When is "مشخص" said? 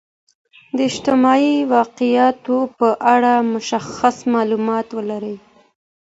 3.53-4.15